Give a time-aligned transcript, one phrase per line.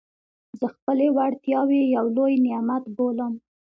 [0.59, 3.33] زه خپلي وړتیاوي یو لوی نعمت بولم.